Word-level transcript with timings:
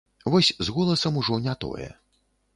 Вось 0.35 0.49
з 0.67 0.75
голасам 0.77 1.21
ужо 1.23 1.39
не 1.45 1.55
тое. 1.67 1.89